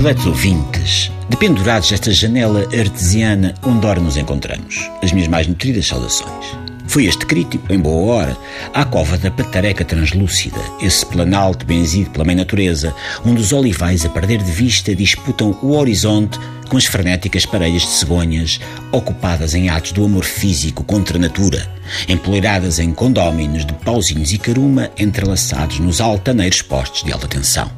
prediletos 0.00 0.24
ouvintes, 0.24 1.12
dependurados 1.28 1.90
desta 1.90 2.10
janela 2.10 2.66
artesiana 2.74 3.54
onde 3.62 3.86
ora 3.86 4.00
nos 4.00 4.16
encontramos, 4.16 4.90
as 5.02 5.12
minhas 5.12 5.28
mais 5.28 5.46
nutridas 5.46 5.88
saudações. 5.88 6.46
Foi 6.86 7.04
este 7.04 7.26
crítico, 7.26 7.70
em 7.70 7.78
boa 7.78 8.14
hora, 8.14 8.36
à 8.72 8.82
cova 8.82 9.18
da 9.18 9.30
Patareca 9.30 9.84
Translúcida, 9.84 10.58
esse 10.80 11.04
planalto 11.04 11.66
benzido 11.66 12.08
pela 12.08 12.24
mãe 12.24 12.34
natureza, 12.34 12.94
onde 13.26 13.42
os 13.42 13.52
olivais 13.52 14.06
a 14.06 14.08
perder 14.08 14.42
de 14.42 14.50
vista 14.50 14.96
disputam 14.96 15.58
o 15.60 15.76
horizonte 15.76 16.38
com 16.70 16.78
as 16.78 16.86
frenéticas 16.86 17.44
parelhas 17.44 17.82
de 17.82 17.88
cegonhas, 17.88 18.58
ocupadas 18.92 19.54
em 19.54 19.68
atos 19.68 19.92
do 19.92 20.02
amor 20.02 20.24
físico 20.24 20.82
contra 20.82 21.18
a 21.18 21.20
natura, 21.20 21.70
empoleiradas 22.08 22.78
em 22.78 22.90
condóminos 22.90 23.66
de 23.66 23.74
pauzinhos 23.74 24.32
e 24.32 24.38
caruma 24.38 24.90
entrelaçados 24.98 25.78
nos 25.78 26.00
altaneiros 26.00 26.62
postos 26.62 27.04
de 27.04 27.12
alta 27.12 27.28
tensão. 27.28 27.70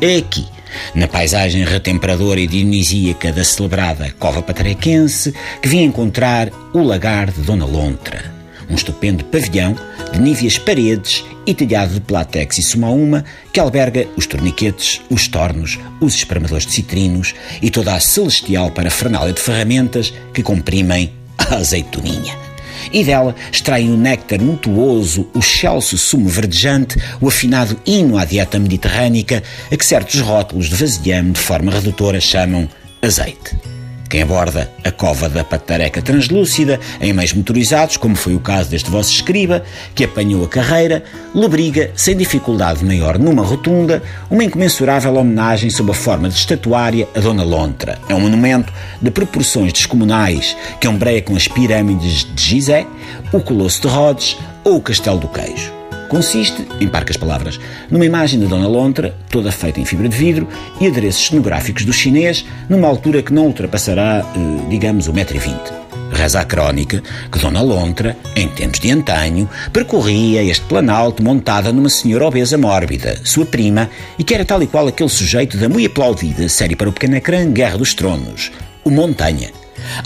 É 0.00 0.18
aqui, 0.18 0.46
na 0.94 1.08
paisagem 1.08 1.64
retemperadora 1.64 2.40
e 2.40 2.46
dionisíaca 2.46 3.32
da 3.32 3.44
celebrada 3.44 4.14
Cova 4.18 4.42
Patarequense, 4.42 5.34
que 5.60 5.68
vim 5.68 5.82
encontrar 5.82 6.50
o 6.72 6.82
lagar 6.82 7.30
de 7.30 7.42
Dona 7.42 7.66
Lontra 7.66 8.34
um 8.68 8.74
estupendo 8.74 9.24
pavilhão 9.24 9.76
de 10.12 10.20
níveas 10.20 10.58
paredes 10.58 11.24
e 11.46 11.54
telhado 11.54 11.94
de 11.94 12.00
plátex 12.00 12.58
e 12.58 12.62
sumaúma 12.62 13.24
que 13.52 13.60
alberga 13.60 14.06
os 14.16 14.26
torniquetes, 14.26 15.00
os 15.10 15.28
tornos, 15.28 15.78
os 16.00 16.14
espramadores 16.14 16.66
de 16.66 16.72
citrinos 16.72 17.34
e 17.60 17.70
toda 17.70 17.94
a 17.94 18.00
celestial 18.00 18.70
parafernália 18.70 19.32
de 19.32 19.40
ferramentas 19.40 20.12
que 20.32 20.42
comprimem 20.42 21.12
a 21.38 21.56
azeitoninha. 21.56 22.43
E 22.92 23.04
dela 23.04 23.34
extraem 23.52 23.92
o 23.92 23.96
néctar 23.96 24.40
untuoso, 24.40 25.28
o 25.34 25.38
excelso 25.38 25.96
sumo 25.98 26.28
verdejante, 26.28 26.96
o 27.20 27.28
afinado 27.28 27.78
hino 27.86 28.16
à 28.16 28.24
dieta 28.24 28.58
mediterrânica, 28.58 29.42
a 29.70 29.76
que 29.76 29.84
certos 29.84 30.20
rótulos 30.20 30.68
de 30.68 30.76
vasilhame 30.76 31.32
de 31.32 31.40
forma 31.40 31.72
redutora 31.72 32.20
chamam 32.20 32.68
azeite. 33.02 33.73
Quem 34.08 34.22
aborda 34.22 34.70
a 34.84 34.90
cova 34.90 35.28
da 35.28 35.42
patareca 35.42 36.00
translúcida 36.00 36.78
em 37.00 37.12
meios 37.12 37.32
motorizados, 37.32 37.96
como 37.96 38.14
foi 38.14 38.34
o 38.34 38.40
caso 38.40 38.70
deste 38.70 38.90
vosso 38.90 39.12
escriba, 39.12 39.64
que 39.94 40.04
apanhou 40.04 40.44
a 40.44 40.48
carreira, 40.48 41.02
lobriga, 41.34 41.90
sem 41.96 42.16
dificuldade 42.16 42.84
maior 42.84 43.18
numa 43.18 43.42
rotunda, 43.42 44.02
uma 44.30 44.44
incomensurável 44.44 45.14
homenagem 45.14 45.70
sob 45.70 45.90
a 45.90 45.94
forma 45.94 46.28
de 46.28 46.36
estatuária 46.36 47.08
a 47.14 47.20
Dona 47.20 47.44
Lontra. 47.44 47.98
É 48.08 48.14
um 48.14 48.20
monumento 48.20 48.72
de 49.00 49.10
proporções 49.10 49.72
descomunais 49.72 50.56
que 50.80 50.88
ombreia 50.88 51.22
com 51.22 51.34
as 51.34 51.48
pirâmides 51.48 52.26
de 52.34 52.42
Gizé, 52.42 52.86
o 53.32 53.40
Colosso 53.40 53.82
de 53.82 53.88
Rhodes 53.88 54.36
ou 54.62 54.76
o 54.76 54.80
Castelo 54.80 55.18
do 55.18 55.28
Queijo. 55.28 55.83
Consiste, 56.14 56.64
em 56.80 56.86
parcas 56.86 57.16
palavras, 57.16 57.58
numa 57.90 58.06
imagem 58.06 58.38
de 58.38 58.46
Dona 58.46 58.68
Lontra, 58.68 59.16
toda 59.28 59.50
feita 59.50 59.80
em 59.80 59.84
fibra 59.84 60.08
de 60.08 60.16
vidro, 60.16 60.46
e 60.80 60.86
adereços 60.86 61.26
cenográficos 61.26 61.84
do 61.84 61.92
chinês, 61.92 62.46
numa 62.68 62.86
altura 62.86 63.20
que 63.20 63.32
não 63.32 63.46
ultrapassará, 63.46 64.24
eh, 64.24 64.68
digamos, 64.70 65.08
o 65.08 65.12
metro 65.12 65.34
e 65.36 65.40
vinte. 65.40 65.72
Reza 66.12 66.38
a 66.38 66.44
crónica 66.44 67.02
que 67.32 67.38
Dona 67.40 67.60
Lontra, 67.62 68.16
em 68.36 68.46
tempos 68.46 68.78
de 68.78 68.92
antanho, 68.92 69.50
percorria 69.72 70.44
este 70.44 70.64
planalto 70.66 71.20
montada 71.20 71.72
numa 71.72 71.90
senhora 71.90 72.28
obesa 72.28 72.56
mórbida, 72.56 73.18
sua 73.24 73.44
prima, 73.44 73.90
e 74.16 74.22
que 74.22 74.36
era 74.36 74.44
tal 74.44 74.62
e 74.62 74.68
qual 74.68 74.86
aquele 74.86 75.10
sujeito 75.10 75.58
da 75.58 75.68
muito 75.68 75.88
aplaudida 75.88 76.48
série 76.48 76.76
para 76.76 76.88
o 76.88 76.92
pequeno 76.92 77.16
ecrã 77.16 77.44
Guerra 77.50 77.78
dos 77.78 77.92
Tronos, 77.92 78.52
o 78.84 78.90
Montanha, 78.90 79.50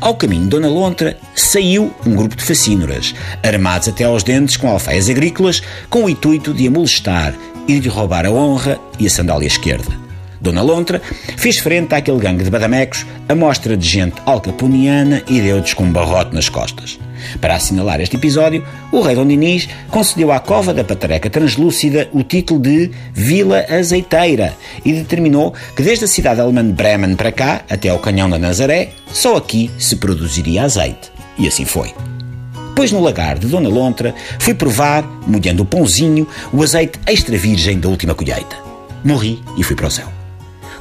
ao 0.00 0.14
caminho 0.14 0.44
de 0.44 0.48
Dona 0.48 0.68
Lontra 0.68 1.16
saiu 1.34 1.94
um 2.06 2.14
grupo 2.14 2.36
de 2.36 2.42
facínoras, 2.42 3.14
armados 3.42 3.88
até 3.88 4.04
aos 4.04 4.22
dentes 4.22 4.56
com 4.56 4.68
alfaias 4.68 5.08
agrícolas, 5.08 5.62
com 5.88 6.04
o 6.04 6.08
intuito 6.08 6.52
de 6.52 6.66
a 6.66 6.70
molestar 6.70 7.34
e 7.66 7.78
de 7.80 7.88
roubar 7.88 8.26
a 8.26 8.30
honra 8.30 8.78
e 8.98 9.06
a 9.06 9.10
sandália 9.10 9.46
esquerda. 9.46 9.90
Dona 10.40 10.62
Lontra 10.62 11.02
fez 11.36 11.58
frente 11.58 11.94
àquele 11.94 12.18
gangue 12.18 12.44
de 12.44 12.50
badamecos, 12.50 13.04
a 13.28 13.34
mostra 13.34 13.76
de 13.76 13.86
gente 13.86 14.16
alcaponiana 14.24 15.22
e 15.28 15.40
deu-lhes 15.40 15.74
com 15.74 15.84
um 15.84 15.92
barrote 15.92 16.34
nas 16.34 16.48
costas. 16.48 16.98
Para 17.40 17.56
assinalar 17.56 18.00
este 18.00 18.16
episódio, 18.16 18.64
o 18.92 19.00
rei 19.00 19.14
Dom 19.14 19.26
Dinis 19.26 19.68
concedeu 19.90 20.32
à 20.32 20.40
cova 20.40 20.74
da 20.74 20.84
Patareca 20.84 21.30
Translúcida 21.30 22.08
o 22.12 22.22
título 22.22 22.60
de 22.60 22.90
Vila 23.12 23.64
Azeiteira 23.68 24.54
e 24.84 24.92
determinou 24.92 25.54
que 25.74 25.82
desde 25.82 26.04
a 26.04 26.08
cidade 26.08 26.40
alemã 26.40 26.64
de 26.64 26.72
Bremen 26.72 27.16
para 27.16 27.32
cá, 27.32 27.62
até 27.68 27.88
ao 27.88 27.98
canhão 27.98 28.28
da 28.28 28.38
Nazaré, 28.38 28.90
só 29.12 29.36
aqui 29.36 29.70
se 29.78 29.96
produziria 29.96 30.64
azeite. 30.64 31.10
E 31.38 31.46
assim 31.46 31.64
foi. 31.64 31.92
Depois, 32.68 32.92
no 32.92 33.00
lagar 33.00 33.38
de 33.38 33.48
Dona 33.48 33.68
Lontra, 33.68 34.14
fui 34.38 34.54
provar, 34.54 35.02
molhando 35.26 35.64
o 35.64 35.66
pãozinho, 35.66 36.28
o 36.52 36.62
azeite 36.62 36.98
extra 37.06 37.36
virgem 37.36 37.80
da 37.80 37.88
última 37.88 38.14
colheita. 38.14 38.56
Morri 39.04 39.42
e 39.56 39.64
fui 39.64 39.74
para 39.74 39.88
o 39.88 39.90
céu. 39.90 40.17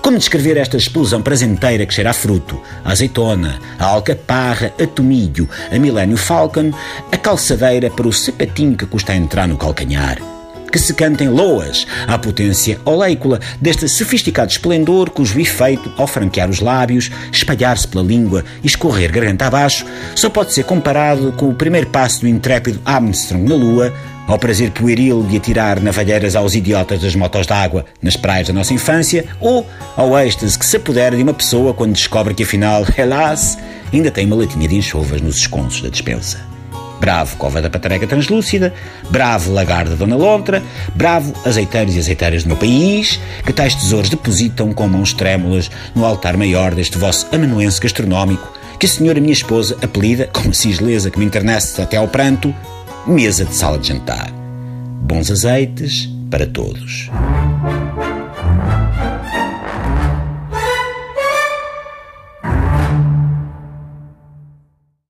Como 0.08 0.18
descrever 0.18 0.56
esta 0.56 0.78
explosão 0.78 1.22
prazenteira 1.22 1.86
que 1.86 1.94
cheira 1.94 2.12
a 2.12 2.14
fruto, 2.14 2.62
a 2.82 2.94
azeitona, 2.94 3.60
a 3.78 3.88
alcaparra, 3.88 4.74
a 4.82 4.88
tomilho, 4.88 5.50
a 5.70 5.78
milênio 5.78 6.16
falcon, 6.16 6.72
a 7.12 7.18
calçadeira 7.18 7.90
para 7.90 8.08
o 8.08 8.14
sapatinho 8.14 8.78
que 8.78 8.86
custa 8.86 9.12
a 9.12 9.18
entrar 9.18 9.50
no 9.50 9.58
calcanhar? 9.58 10.37
Que 10.72 10.80
se 10.80 10.94
cantem 10.94 11.30
loas 11.30 11.88
à 12.08 12.18
potência 12.18 12.80
oleícola 12.86 13.40
deste 13.62 13.88
sofisticado 13.88 14.52
esplendor 14.52 15.10
cujo 15.10 15.40
efeito, 15.40 15.92
ao 15.98 16.08
franquear 16.08 16.50
os 16.50 16.60
lábios, 16.60 17.10
espalhar-se 17.32 17.88
pela 17.88 18.04
língua 18.04 18.44
e 18.64 18.68
escorrer 18.68 19.12
garganta 19.12 19.48
abaixo, 19.48 19.86
só 20.16 20.30
pode 20.30 20.54
ser 20.54 20.64
comparado 20.64 21.32
com 21.34 21.50
o 21.50 21.56
primeiro 21.56 21.88
passo 21.88 22.22
do 22.22 22.28
intrépido 22.28 22.82
Armstrong 22.86 23.48
na 23.48 23.56
Lua 23.56 23.94
ao 24.28 24.38
prazer 24.38 24.72
pueril 24.72 25.24
de 25.24 25.38
atirar 25.38 25.82
navalheiras 25.82 26.36
aos 26.36 26.54
idiotas 26.54 27.02
das 27.02 27.16
motos 27.16 27.48
d'água 27.48 27.86
nas 28.02 28.18
praias 28.18 28.48
da 28.48 28.54
nossa 28.54 28.74
infância, 28.74 29.26
ou 29.40 29.66
ao 29.96 30.20
êxtase 30.20 30.60
que 30.60 30.66
se 30.66 30.76
apodera 30.76 31.16
de 31.16 31.24
uma 31.24 31.34
pessoa 31.34 31.74
quando 31.74 31.94
descobre 31.94 32.34
que 32.34 32.44
afinal, 32.44 32.86
helas, 32.98 33.58
ainda 33.92 34.12
tem 34.12 34.26
uma 34.26 34.36
latinha 34.36 34.68
de 34.68 34.76
enxovas 34.76 35.22
nos 35.22 35.38
esconsos 35.38 35.82
da 35.82 35.90
despensa. 35.90 36.57
Bravo 37.00 37.38
Cova 37.38 37.62
da 37.62 37.70
Patareca 37.70 38.08
Translúcida, 38.08 38.74
bravo 39.10 39.52
Lagar 39.52 39.88
da 39.88 39.96
Dona 39.96 40.16
Lontra, 40.16 40.64
bravo 40.96 41.34
azeiteiros 41.46 41.96
e 41.96 42.00
azeiteiras 42.00 42.44
do 42.44 42.50
meu 42.50 42.58
país, 42.58 43.20
que 43.46 43.54
tais 43.54 43.76
tesouros 43.76 44.10
depositam 44.10 44.74
com 44.74 44.88
mãos 44.88 45.14
trêmulas 45.14 45.70
no 45.96 46.06
altar 46.06 46.38
maior 46.38 46.74
deste 46.74 46.98
vosso 46.98 47.28
amanuense 47.34 47.80
gastronómico, 47.80 48.52
que 48.80 48.86
a 48.86 48.90
senhora 48.90 49.20
minha 49.20 49.34
esposa 49.34 49.78
apelida, 49.82 50.28
com 50.28 50.50
a 50.50 50.54
sigeleza 50.54 51.10
que 51.10 51.20
me 51.20 51.26
internece 51.26 51.82
até 51.82 51.98
ao 51.98 52.08
pranto, 52.08 52.54
mesa 53.06 53.46
de 53.46 53.56
sala 53.56 53.78
de 53.78 53.90
jantar. 53.90 54.32
Bons 55.02 55.32
azeites 55.32 56.10
para 56.30 56.46
todos. 56.46 57.10